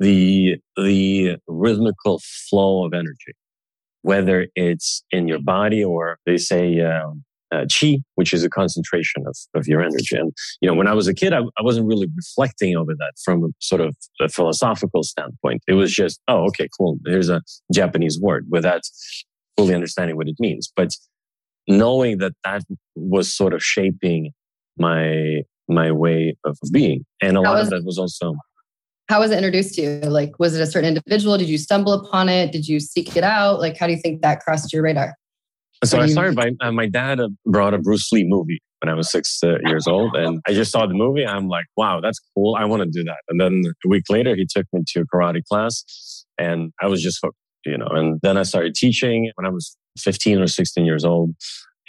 [0.00, 3.34] the the rhythmical flow of energy,
[4.02, 9.24] whether it's in your body or they say um, uh, chi, which is a concentration
[9.26, 10.16] of, of your energy.
[10.16, 13.12] And you know, when I was a kid, I, I wasn't really reflecting over that
[13.24, 15.62] from a sort of a philosophical standpoint.
[15.66, 16.98] It was just, oh, okay, cool.
[17.06, 18.82] Here's a Japanese word without
[19.56, 20.70] fully understanding what it means.
[20.74, 20.94] But
[21.66, 22.62] knowing that that
[22.94, 24.32] was sort of shaping
[24.78, 27.04] my my way of being.
[27.20, 28.34] And a how lot was, of that was also.
[29.08, 29.88] How was it introduced to you?
[30.00, 31.38] Like, was it a certain individual?
[31.38, 32.52] Did you stumble upon it?
[32.52, 33.58] Did you seek it out?
[33.58, 35.14] Like, how do you think that crossed your radar?
[35.84, 38.94] So I started by uh, my dad uh, brought a Bruce Lee movie when I
[38.94, 41.24] was six uh, years old, and I just saw the movie.
[41.24, 42.56] I'm like, wow, that's cool.
[42.56, 43.18] I want to do that.
[43.28, 47.00] And then a week later, he took me to a karate class, and I was
[47.00, 47.86] just hooked, you know.
[47.86, 51.34] And then I started teaching when I was 15 or 16 years old,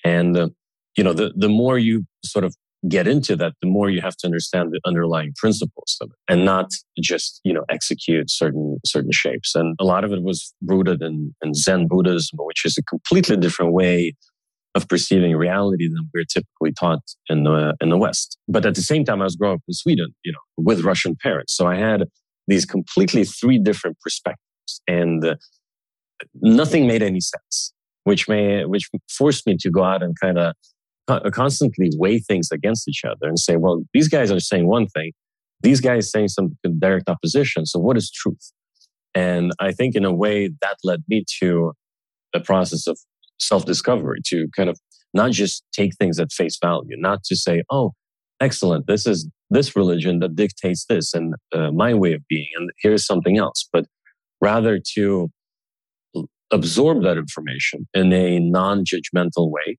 [0.04, 0.50] and uh,
[0.96, 2.56] you know, the the more you sort of
[2.88, 6.46] get into that, the more you have to understand the underlying principles of it and
[6.46, 9.54] not just, you know, execute certain, certain shapes.
[9.56, 13.36] And a lot of it was rooted in, in Zen Buddhism, which is a completely
[13.36, 14.14] different way
[14.76, 18.38] of perceiving reality than we're typically taught in the, in the West.
[18.48, 21.18] But at the same time, I was growing up in Sweden, you know, with Russian
[21.22, 21.56] parents.
[21.56, 22.06] So I had
[22.48, 25.36] these completely three different perspectives and uh,
[26.36, 30.54] nothing made any sense, which may, which forced me to go out and kind of
[31.32, 35.12] constantly weigh things against each other and say, well, these guys are saying one thing,
[35.62, 37.66] these guys saying some direct opposition.
[37.66, 38.52] So what is truth?
[39.16, 41.74] And I think in a way that led me to
[42.34, 43.00] the process of
[43.40, 44.80] self discovery to kind of
[45.14, 47.94] not just take things at face value, not to say, oh,
[48.40, 52.70] excellent, this is this religion that dictates this and uh, my way of being, and
[52.82, 53.86] here's something else, but
[54.42, 55.30] rather to
[56.52, 59.78] absorb that information in a non judgmental way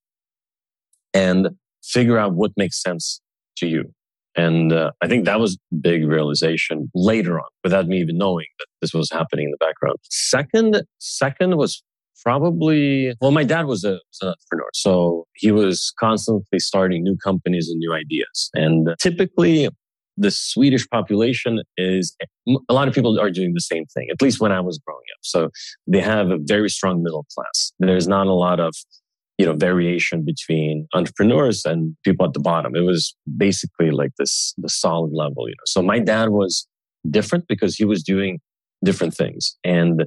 [1.14, 1.49] and
[1.83, 3.20] figure out what makes sense
[3.59, 3.92] to you.
[4.37, 8.66] And uh, I think that was big realization later on, without me even knowing that
[8.81, 9.96] this was happening in the background.
[10.09, 11.83] Second, second was
[12.23, 17.16] probably well my dad was, a, was an entrepreneur so he was constantly starting new
[17.16, 19.68] companies and new ideas and typically
[20.16, 22.14] the swedish population is
[22.68, 25.01] a lot of people are doing the same thing at least when i was growing
[25.14, 25.49] up so
[25.87, 28.75] they have a very strong middle class there's not a lot of
[29.40, 33.03] you know variation between entrepreneurs and people at the bottom it was
[33.37, 36.66] basically like this the solid level you know so my dad was
[37.18, 38.38] different because he was doing
[38.88, 40.05] different things and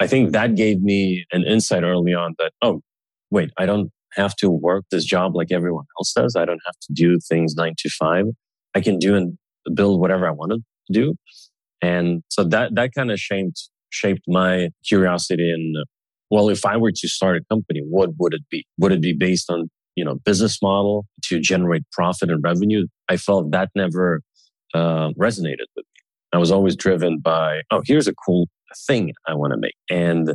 [0.00, 2.82] I think that gave me an insight early on that, oh,
[3.30, 6.36] wait, I don't have to work this job like everyone else does.
[6.36, 8.26] I don't have to do things nine to five.
[8.74, 9.36] I can do and
[9.74, 11.14] build whatever I wanted to do.
[11.82, 15.50] And so that, that kind of shaped, shaped my curiosity.
[15.50, 15.76] And
[16.30, 18.66] well, if I were to start a company, what would it be?
[18.78, 22.86] Would it be based on, you know, business model to generate profit and revenue?
[23.08, 24.20] I felt that never
[24.74, 26.00] uh, resonated with me.
[26.32, 28.48] I was always driven by, oh, here's a cool
[28.86, 29.74] thing I want to make.
[29.90, 30.34] And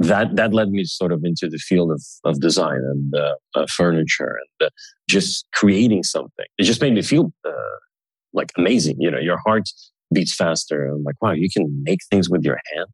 [0.00, 3.66] that that led me sort of into the field of, of design and uh, uh,
[3.68, 4.70] furniture and uh,
[5.08, 6.46] just creating something.
[6.58, 7.78] It just made me feel uh,
[8.32, 8.96] like amazing.
[8.98, 9.68] You know, your heart
[10.12, 10.86] beats faster.
[10.86, 12.86] I'm like, wow, you can make things with your hand.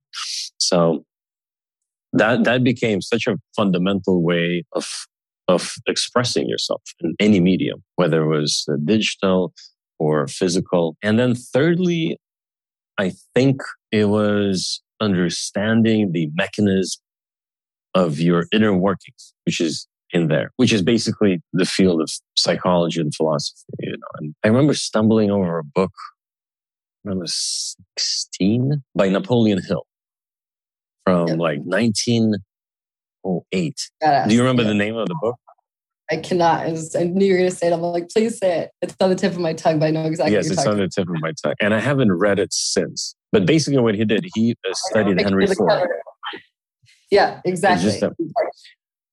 [0.59, 1.04] So
[2.12, 5.07] that that became such a fundamental way of
[5.49, 9.53] of expressing yourself in any medium, whether it was digital
[9.99, 10.96] or physical.
[11.03, 12.18] And then thirdly,
[12.99, 17.01] I think it was understanding the mechanism
[17.94, 23.01] of your inner workings, which is in there, which is basically the field of psychology
[23.01, 23.64] and philosophy.
[23.81, 25.92] You know, and I remember stumbling over a book
[27.03, 29.85] when I was 16 by Napoleon Hill
[31.04, 31.38] from yep.
[31.38, 33.90] like 1908.
[34.28, 35.36] Do you remember the name of the book?
[36.10, 36.66] I cannot.
[36.66, 37.72] I, just, I knew you were going to say it.
[37.72, 38.70] I'm like, please say it.
[38.82, 40.34] It's on the tip of my tongue, but I know exactly.
[40.34, 43.14] Yes, it's on the tip of my tongue, and I haven't read it since.
[43.30, 45.88] But basically, what he did, he uh, studied Henry Ford.
[47.12, 48.00] Yeah, exactly.
[48.00, 48.10] A,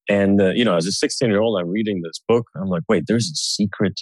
[0.09, 2.47] and uh, you know, as a 16 year old, I'm reading this book.
[2.55, 4.01] I'm like, wait, there's a secret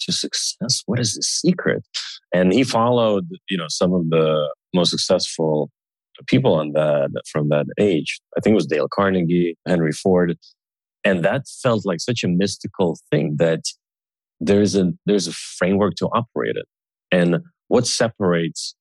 [0.00, 0.82] to success.
[0.86, 1.84] What is the secret?
[2.32, 5.70] And he followed, you know, some of the most successful
[6.26, 8.20] people on that from that age.
[8.36, 10.36] I think it was Dale Carnegie, Henry Ford,
[11.04, 13.60] and that felt like such a mystical thing that
[14.40, 16.66] there's a there's a framework to operate it.
[17.12, 18.74] And what separates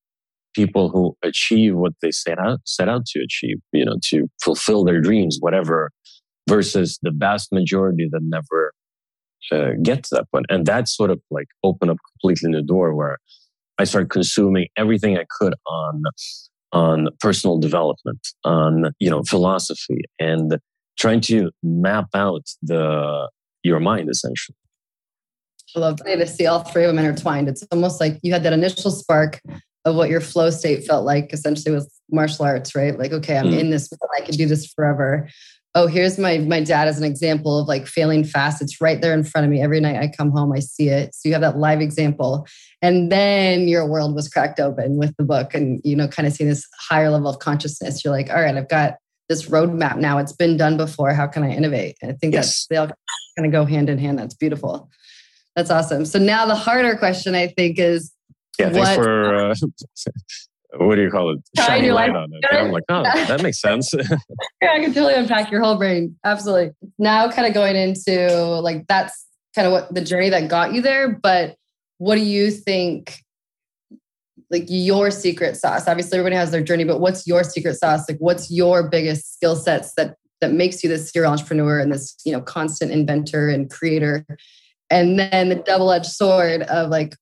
[0.53, 4.85] people who achieve what they set out set out to achieve you know to fulfill
[4.85, 5.91] their dreams whatever
[6.47, 8.71] versus the vast majority that never
[9.51, 10.45] uh, get to that point.
[10.49, 13.17] And that sort of like opened up completely new door where
[13.77, 16.03] i started consuming everything i could on
[16.71, 20.57] on personal development on you know philosophy and
[20.97, 23.29] trying to map out the
[23.63, 24.55] your mind essentially.
[25.75, 27.49] I love to see all three of them intertwined.
[27.49, 29.41] It's almost like you had that initial spark
[29.83, 32.97] of what your flow state felt like, essentially with martial arts, right?
[32.97, 33.59] Like, okay, I'm mm.
[33.59, 35.29] in this, I can do this forever.
[35.75, 38.61] Oh, here's my my dad as an example of like failing fast.
[38.61, 39.61] It's right there in front of me.
[39.61, 41.13] Every night I come home, I see it.
[41.13, 42.47] So you have that live example.
[42.81, 46.33] And then your world was cracked open with the book and you know, kind of
[46.33, 48.03] seeing this higher level of consciousness.
[48.03, 48.95] You're like, all right, I've got
[49.27, 50.17] this roadmap now.
[50.17, 51.13] It's been done before.
[51.13, 51.97] How can I innovate?
[52.01, 52.45] And I think yes.
[52.45, 52.87] that's they all
[53.37, 54.17] kind of go hand in hand.
[54.17, 54.89] That's beautiful.
[55.55, 56.05] That's awesome.
[56.05, 58.13] So now the harder question I think is
[58.59, 59.55] yeah, thanks what, for uh,
[60.73, 61.39] what do you call it?
[61.57, 62.43] Shining light on it.
[62.51, 63.93] I'm like, oh, that makes sense.
[64.61, 66.17] yeah, I can totally unpack your whole brain.
[66.23, 66.71] Absolutely.
[66.97, 69.25] Now, kind of going into like that's
[69.55, 71.09] kind of what the journey that got you there.
[71.09, 71.55] But
[71.97, 73.21] what do you think
[74.51, 75.87] like your secret sauce?
[75.87, 78.07] Obviously, everybody has their journey, but what's your secret sauce?
[78.09, 82.15] Like, what's your biggest skill sets that that makes you this serial entrepreneur and this
[82.25, 84.25] you know constant inventor and creator?
[84.89, 87.15] And then the double edged sword of like,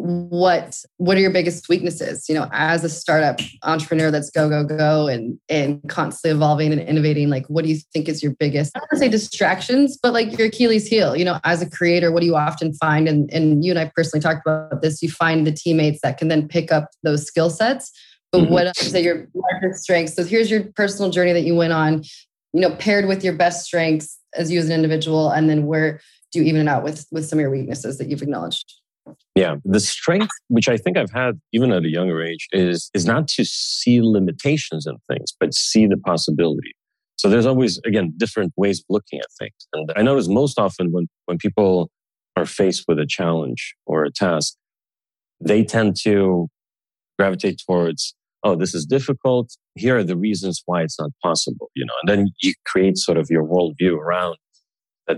[0.00, 2.28] what what are your biggest weaknesses?
[2.28, 6.80] You know as a startup entrepreneur that's go go go and and constantly evolving and
[6.80, 9.98] innovating like what do you think is your biggest i don't want to say distractions
[10.02, 11.16] but like your achilles heel?
[11.16, 13.08] You know as a creator what do you often find?
[13.08, 15.02] And, and you and i personally talked about this.
[15.02, 17.92] You find the teammates that can then pick up those skill sets.
[18.32, 18.52] But mm-hmm.
[18.52, 20.14] what are your largest strengths?
[20.14, 22.04] So here's your personal journey that you went on
[22.52, 26.00] you know paired with your best strengths as you as an individual and then where
[26.32, 28.79] do you even it out with with some of your weaknesses that you've acknowledged
[29.34, 29.56] Yeah.
[29.64, 33.28] The strength, which I think I've had even at a younger age, is, is not
[33.28, 36.72] to see limitations in things, but see the possibility.
[37.16, 39.52] So there's always, again, different ways of looking at things.
[39.72, 41.90] And I notice most often when, when people
[42.36, 44.54] are faced with a challenge or a task,
[45.40, 46.48] they tend to
[47.18, 49.54] gravitate towards, oh, this is difficult.
[49.74, 53.18] Here are the reasons why it's not possible, you know, and then you create sort
[53.18, 54.36] of your worldview around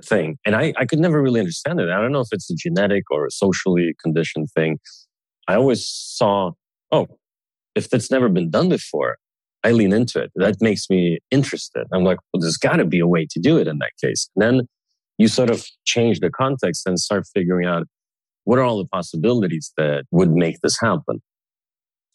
[0.00, 0.38] thing.
[0.44, 1.90] And I, I could never really understand it.
[1.90, 4.78] I don't know if it's a genetic or a socially conditioned thing.
[5.48, 6.52] I always saw,
[6.90, 7.08] oh,
[7.74, 9.16] if that's never been done before,
[9.64, 10.30] I lean into it.
[10.36, 11.86] That makes me interested.
[11.92, 14.28] I'm like, well, there's got to be a way to do it in that case.
[14.36, 14.68] And then
[15.18, 17.86] you sort of change the context and start figuring out
[18.44, 21.22] what are all the possibilities that would make this happen.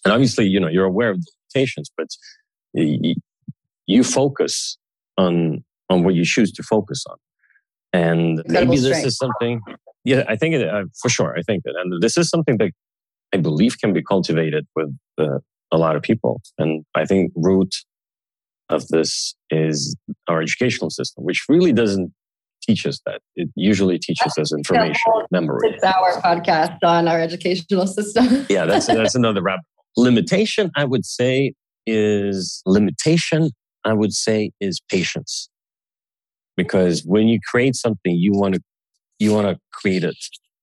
[0.03, 2.07] And obviously, you know, you're aware of the limitations, but
[2.73, 4.77] you focus
[5.17, 7.17] on on what you choose to focus on.
[7.97, 9.07] And Incredible maybe this strength.
[9.07, 9.61] is something.
[10.03, 11.35] Yeah, I think it, uh, for sure.
[11.37, 12.71] I think that, and this is something that
[13.33, 15.39] I believe can be cultivated with uh,
[15.71, 16.41] a lot of people.
[16.57, 17.73] And I think root
[18.69, 19.95] of this is
[20.27, 22.13] our educational system, which really doesn't
[22.61, 23.21] teach us that.
[23.35, 25.69] It usually teaches us information, memory.
[25.69, 28.45] It's our podcast on our educational system.
[28.49, 29.65] yeah, that's that's another rabbit.
[29.95, 31.53] Limitation, I would say,
[31.85, 33.49] is limitation.
[33.85, 35.49] I would say is patience,
[36.57, 38.61] because when you create something, you want to
[39.19, 40.17] you want to create it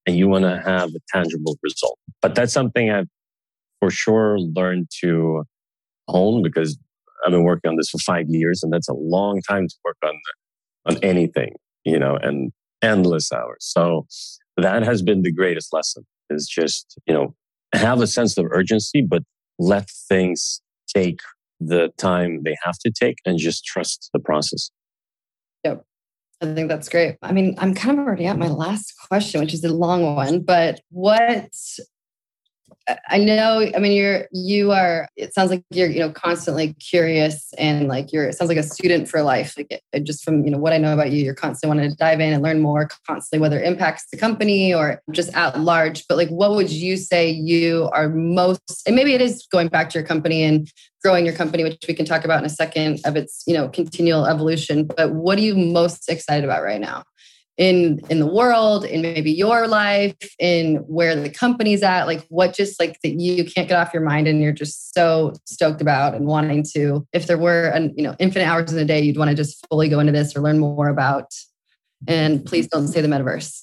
[0.06, 1.98] and you want to have a tangible result.
[2.20, 3.08] But that's something I've
[3.80, 5.44] for sure learned to
[6.08, 6.78] hone because
[7.24, 9.96] I've been working on this for five years, and that's a long time to work
[10.04, 10.14] on
[10.86, 11.54] on anything,
[11.84, 12.52] you know, and
[12.82, 13.58] endless hours.
[13.60, 14.06] So
[14.56, 17.34] that has been the greatest lesson is just, you know,
[17.72, 19.22] have a sense of urgency, but
[19.58, 20.60] let things
[20.94, 21.20] take
[21.60, 24.70] the time they have to take and just trust the process.
[26.44, 27.16] I think that's great.
[27.22, 30.40] I mean, I'm kind of already at my last question, which is a long one,
[30.40, 31.50] but what
[33.08, 37.54] I know, I mean, you're, you are, it sounds like you're, you know, constantly curious
[37.56, 39.56] and like you're, it sounds like a student for life.
[39.56, 41.96] Like it, just from, you know, what I know about you, you're constantly wanting to
[41.96, 46.06] dive in and learn more constantly, whether it impacts the company or just at large.
[46.08, 49.88] But like, what would you say you are most, and maybe it is going back
[49.90, 50.70] to your company and
[51.02, 53.68] growing your company, which we can talk about in a second of its, you know,
[53.68, 54.84] continual evolution.
[54.84, 57.04] But what are you most excited about right now?
[57.56, 62.52] In in the world in maybe your life in where the company's at like what
[62.52, 66.14] just like that you can't get off your mind and you're just so stoked about
[66.14, 67.06] and wanting to.
[67.12, 69.64] If there were an you know infinite hours in a day you'd want to just
[69.68, 71.26] fully go into this or learn more about
[72.08, 73.62] and please don't say the metaverse.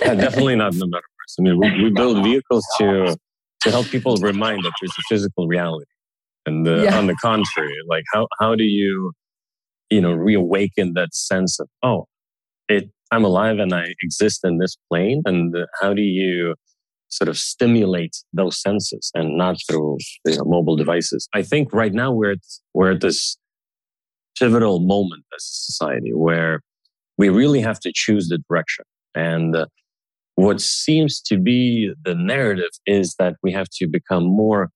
[0.00, 1.38] Yeah, definitely not the metaverse.
[1.38, 3.16] I mean we, we build vehicles to
[3.62, 5.86] to help people remind that there's a physical reality
[6.46, 6.98] and the, yeah.
[6.98, 9.12] on the contrary like how how do you
[9.90, 12.06] you know reawaken that sense of oh
[12.72, 15.20] it I'm alive and I exist in this plane.
[15.26, 16.54] And how do you
[17.10, 21.28] sort of stimulate those senses and not through you know, mobile devices?
[21.34, 22.38] I think right now we're at,
[22.72, 23.36] we're at this
[24.38, 26.62] pivotal moment as a society where
[27.18, 28.86] we really have to choose the direction.
[29.14, 29.66] And uh,
[30.36, 34.70] what seems to be the narrative is that we have to become more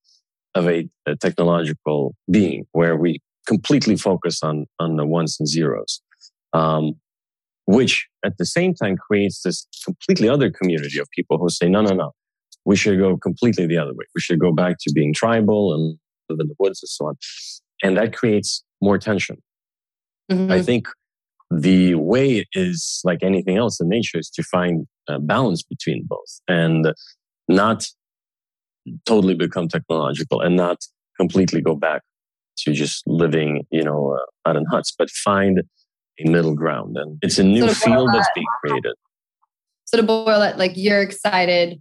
[0.54, 6.02] of a, a technological being where we completely focus on, on the ones and zeros.
[6.52, 6.96] Um,
[7.66, 11.82] which at the same time creates this completely other community of people who say, no,
[11.82, 12.12] no, no,
[12.64, 14.04] we should go completely the other way.
[14.14, 15.98] We should go back to being tribal and
[16.28, 17.16] live in the woods and so on.
[17.82, 19.42] And that creates more tension.
[20.30, 20.50] Mm-hmm.
[20.50, 20.88] I think
[21.50, 26.40] the way is like anything else in nature is to find a balance between both
[26.48, 26.92] and
[27.48, 27.86] not
[29.04, 30.78] totally become technological and not
[31.18, 32.02] completely go back
[32.58, 35.62] to just living, you know, uh, out in huts, but find
[36.24, 36.96] a middle ground.
[36.96, 38.94] And it's a new so field that's being created.
[39.84, 41.80] So to boil it, like you're excited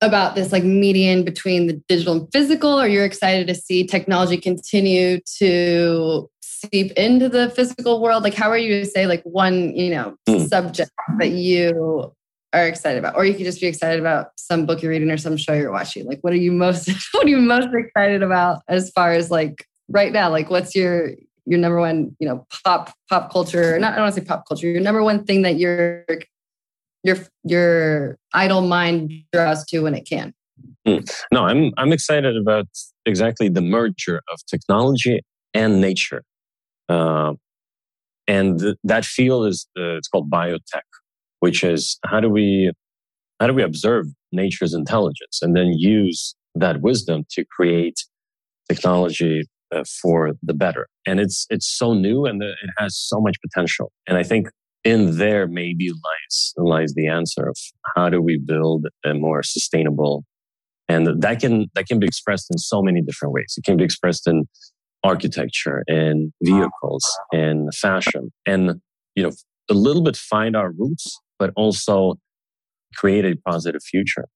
[0.00, 4.36] about this like median between the digital and physical, or you're excited to see technology
[4.36, 8.22] continue to seep into the physical world?
[8.22, 10.48] Like how are you to say like one, you know, mm.
[10.48, 12.12] subject that you
[12.52, 13.16] are excited about?
[13.16, 15.72] Or you could just be excited about some book you're reading or some show you're
[15.72, 16.06] watching.
[16.06, 19.66] Like what are you most what are you most excited about as far as like
[19.88, 20.30] right now?
[20.30, 21.12] Like what's your
[21.48, 23.78] your number one, you know, pop pop culture.
[23.78, 24.68] Not I don't want to say pop culture.
[24.68, 26.04] Your number one thing that your
[27.02, 30.34] your your idle mind draws to when it can.
[30.86, 31.10] Mm.
[31.32, 32.66] No, I'm I'm excited about
[33.06, 35.20] exactly the merger of technology
[35.54, 36.22] and nature,
[36.88, 37.32] uh,
[38.26, 40.88] and th- that field is uh, it's called biotech,
[41.40, 42.70] which is how do we
[43.40, 48.04] how do we observe nature's intelligence and then use that wisdom to create
[48.68, 49.44] technology
[49.74, 50.88] uh, for the better.
[51.06, 53.92] And it's it's so new and it has so much potential.
[54.06, 54.48] And I think
[54.84, 57.56] in there maybe lies lies the answer of
[57.94, 60.24] how do we build a more sustainable
[60.88, 63.84] and that can that can be expressed in so many different ways it can be
[63.84, 64.46] expressed in
[65.04, 68.80] architecture and vehicles and fashion and
[69.14, 69.32] you know
[69.70, 72.14] a little bit find our roots but also
[72.94, 74.28] create a positive future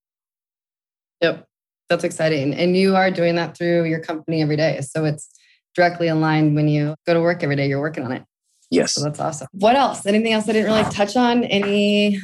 [1.20, 1.46] yep
[1.92, 5.28] that's exciting and you are doing that through your company every day so it's
[5.74, 8.24] directly aligned when you go to work every day you're working on it
[8.72, 8.94] Yes.
[8.94, 9.48] So that's awesome.
[9.52, 10.06] What else?
[10.06, 11.44] Anything else I didn't really touch on?
[11.44, 12.18] Any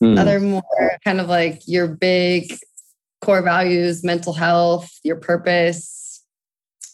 [0.00, 0.18] hmm.
[0.18, 0.62] other more
[1.02, 2.52] kind of like your big
[3.22, 6.22] core values, mental health, your purpose?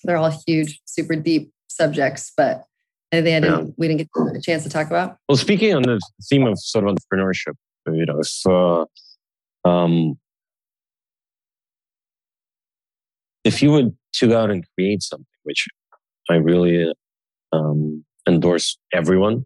[0.04, 2.62] They're all huge, super deep subjects, but
[3.10, 3.72] anything I didn't, yeah.
[3.76, 5.16] we didn't get a chance to talk about?
[5.28, 7.54] Well, speaking on the theme of sort of entrepreneurship,
[7.88, 10.16] you know, if, uh, um,
[13.45, 15.66] if you would to go out and create something, which
[16.28, 16.93] I really
[17.53, 19.45] um, endorse everyone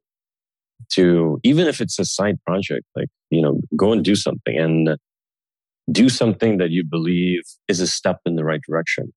[0.92, 4.96] to even if it's a side project like you know go and do something and
[5.90, 9.12] do something that you believe is a step in the right direction.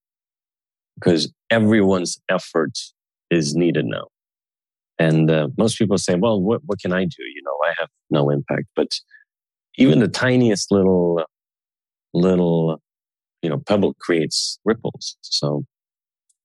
[0.96, 2.72] Because everyone's effort
[3.30, 4.08] is needed now.
[4.98, 7.24] And uh, most people say well what, what can i do?
[7.36, 8.68] You know i have no impact.
[8.76, 8.90] But
[9.78, 11.24] even the tiniest little
[12.14, 12.82] little
[13.42, 15.64] you know pebble creates ripples so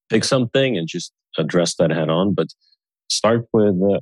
[0.08, 2.48] pick something and just address that head on but
[3.08, 4.00] start with uh,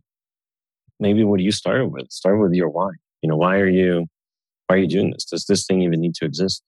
[1.00, 2.10] maybe what you started with.
[2.10, 2.90] Start with your why.
[3.22, 4.06] You know, why are you
[4.66, 5.24] why are you doing this?
[5.24, 6.62] Does this thing even need to exist?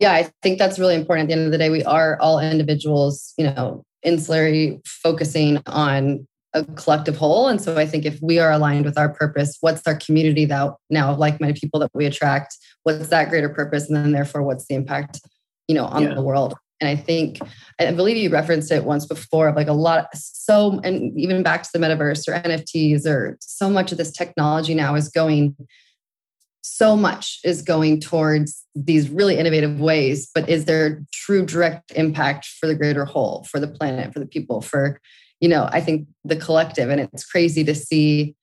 [0.00, 1.24] Yeah, I think that's really important.
[1.24, 6.26] At the end of the day, we are all individuals, you know, insularly focusing on
[6.52, 7.48] a collective whole.
[7.48, 10.72] And so I think if we are aligned with our purpose, what's our community that
[10.88, 12.56] now of like-minded people that we attract?
[12.82, 13.88] What's that greater purpose?
[13.88, 15.20] And then therefore what's the impact,
[15.68, 16.14] you know, on yeah.
[16.14, 16.54] the world?
[16.80, 17.38] And I think,
[17.78, 21.62] I believe you referenced it once before of like a lot, so, and even back
[21.62, 25.54] to the metaverse or NFTs or so much of this technology now is going,
[26.62, 30.30] so much is going towards these really innovative ways.
[30.34, 34.26] But is there true direct impact for the greater whole, for the planet, for the
[34.26, 35.00] people, for,
[35.40, 36.90] you know, I think the collective?
[36.90, 38.34] And it's crazy to see.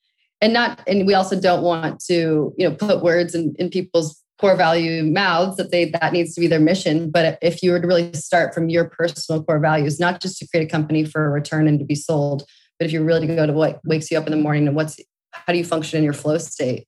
[0.42, 4.22] And not and we also don't want to you know put words in, in people's
[4.40, 7.10] core value mouths that they that needs to be their mission.
[7.10, 10.48] But if you were to really start from your personal core values not just to
[10.48, 12.44] create a company for a return and to be sold
[12.80, 14.76] but if you're really to go to what wakes you up in the morning and
[14.76, 15.00] what's
[15.32, 16.88] how do you function in your flow state?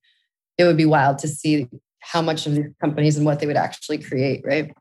[0.58, 1.68] It would be wild to see
[2.00, 4.72] how much of your companies and what they would actually create right?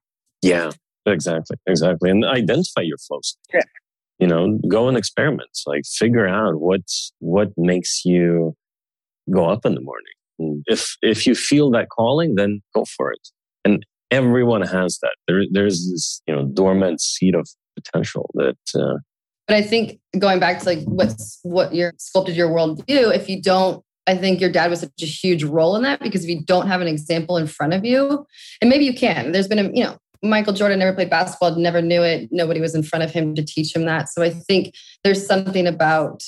[0.43, 0.71] Yeah
[1.07, 2.11] exactly exactly.
[2.11, 3.41] And identify your flow state.
[3.55, 3.61] Yeah.
[4.19, 8.55] You know go and experiment like figure out what's what makes you
[9.31, 10.05] go up in the morning
[10.67, 13.29] if if you feel that calling, then go for it.
[13.65, 15.15] And everyone has that.
[15.27, 18.57] There, there's this you know dormant seed of potential that.
[18.75, 18.99] Uh,
[19.47, 23.15] but I think going back to like what's what your sculpted your worldview.
[23.15, 26.25] If you don't, I think your dad was such a huge role in that because
[26.25, 28.27] if you don't have an example in front of you,
[28.61, 29.33] and maybe you can.
[29.33, 32.29] There's been a you know Michael Jordan never played basketball, never knew it.
[32.31, 34.09] Nobody was in front of him to teach him that.
[34.09, 36.23] So I think there's something about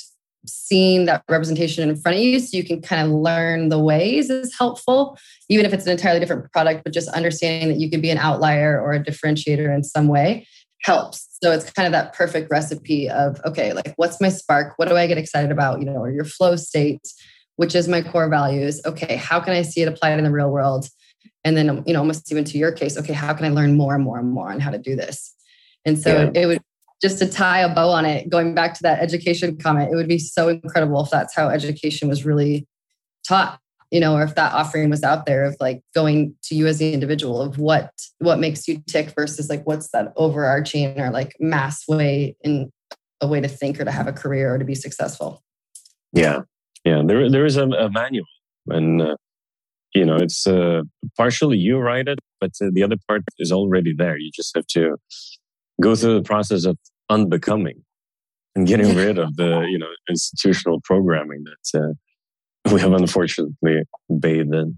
[0.45, 4.29] seeing that representation in front of you so you can kind of learn the ways
[4.29, 5.15] is helpful
[5.49, 8.17] even if it's an entirely different product but just understanding that you could be an
[8.17, 10.47] outlier or a differentiator in some way
[10.83, 11.37] helps.
[11.43, 14.73] So it's kind of that perfect recipe of okay like what's my spark?
[14.77, 15.79] What do i get excited about?
[15.79, 17.07] You know or your flow state
[17.57, 18.81] which is my core values.
[18.85, 20.87] Okay how can i see it applied in the real world
[21.43, 23.95] and then you know almost even to your case okay how can i learn more
[23.95, 25.35] and more and more on how to do this
[25.85, 26.41] and so yeah.
[26.41, 26.61] it would
[27.01, 30.07] just to tie a bow on it, going back to that education comment, it would
[30.07, 32.67] be so incredible if that's how education was really
[33.27, 36.67] taught, you know, or if that offering was out there of like going to you
[36.67, 41.09] as the individual of what what makes you tick versus like what's that overarching or
[41.09, 42.71] like mass way in
[43.19, 45.41] a way to think or to have a career or to be successful.
[46.13, 46.41] Yeah,
[46.85, 47.01] yeah.
[47.03, 48.27] There there is a, a manual,
[48.67, 49.15] and uh,
[49.93, 50.81] you know it's uh,
[51.17, 54.17] partially you write it, but uh, the other part is already there.
[54.17, 54.97] You just have to
[55.81, 56.77] go through the process of
[57.09, 57.83] unbecoming
[58.55, 63.83] and getting rid of the you know institutional programming that uh, we have unfortunately
[64.19, 64.77] bathed in.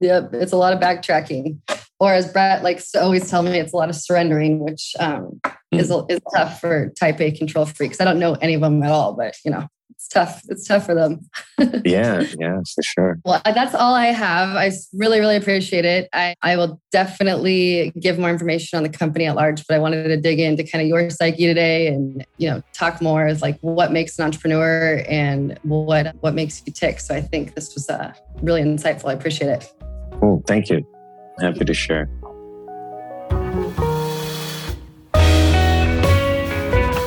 [0.00, 1.58] Yep, it's a lot of backtracking,
[1.98, 5.40] or as Brett likes to always tell me, it's a lot of surrendering, which um,
[5.44, 5.54] mm.
[5.72, 8.00] is is tough for Type A control freaks.
[8.00, 10.42] I don't know any of them at all, but you know, it's tough.
[10.48, 11.28] It's tough for them.
[11.84, 13.18] yeah, yeah, for sure.
[13.24, 14.56] Well, that's all I have.
[14.56, 16.08] I really, really appreciate it.
[16.12, 20.04] I, I will definitely give more information on the company at large, but I wanted
[20.04, 23.58] to dig into kind of your psyche today and, you know, talk more as like
[23.60, 27.00] what makes an entrepreneur and what what makes you tick.
[27.00, 28.12] So I think this was uh,
[28.42, 29.10] really insightful.
[29.10, 29.72] I appreciate it.
[30.20, 30.42] Cool.
[30.46, 30.86] Thank you.
[31.40, 32.08] Happy to share.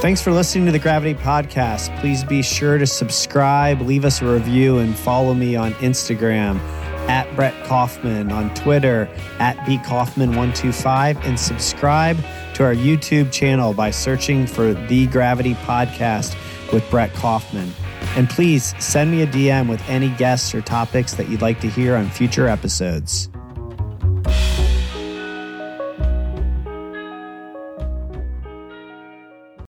[0.03, 1.97] Thanks for listening to the Gravity Podcast.
[2.01, 6.59] Please be sure to subscribe, leave us a review, and follow me on Instagram
[7.07, 9.07] at Brett Kaufman, on Twitter
[9.39, 12.17] at bkaufman125, and subscribe
[12.53, 16.35] to our YouTube channel by searching for The Gravity Podcast
[16.73, 17.71] with Brett Kaufman.
[18.17, 21.69] And please send me a DM with any guests or topics that you'd like to
[21.69, 23.29] hear on future episodes.